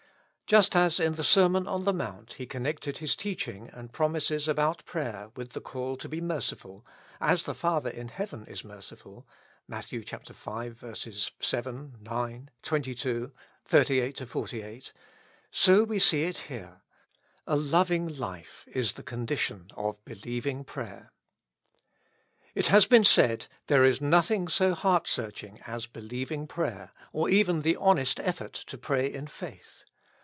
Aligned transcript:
Just 0.47 0.75
as 0.75 0.99
in 0.99 1.13
the 1.15 1.23
Sermon 1.23 1.65
on 1.65 1.85
the 1.85 1.93
Mount 1.93 2.33
He 2.33 2.45
connected 2.45 2.97
his 2.97 3.15
teaching 3.15 3.69
and 3.71 3.93
promises 3.93 4.49
about 4.49 4.83
prayer 4.83 5.31
with 5.33 5.53
the 5.53 5.61
call 5.61 5.95
to 5.95 6.09
be 6.09 6.19
merciful, 6.19 6.85
as 7.21 7.43
the 7.43 7.53
Father 7.55 7.89
in 7.89 8.09
heaven 8.09 8.45
is 8.47 8.61
merciful 8.65 9.25
(Matt. 9.65 9.85
v. 9.85 10.03
7, 10.05 11.95
9, 12.01 12.49
22, 12.63 13.31
38 13.63 14.27
48), 14.27 14.91
so 15.51 15.85
we 15.85 15.99
see 15.99 16.23
it 16.23 16.37
here; 16.37 16.81
a 17.47 17.55
loving 17.55 18.17
life 18.17 18.65
is 18.73 18.91
the 18.91 19.03
condition 19.03 19.67
of 19.77 20.03
believing 20.03 20.65
prayer. 20.65 21.13
It 22.53 22.67
has 22.67 22.85
been 22.87 23.05
said: 23.05 23.45
There 23.67 23.85
is 23.85 24.01
nothing 24.01 24.49
so 24.49 24.73
heart 24.75 25.07
search 25.07 25.45
ing 25.45 25.61
as 25.65 25.85
believing 25.87 26.45
prayer, 26.45 26.91
or 27.13 27.29
even 27.29 27.61
the 27.61 27.77
honest 27.77 28.19
effort 28.19 28.51
to 28.67 28.77
pray 28.77 29.05
in 29.09 29.27
faith. 29.27 29.85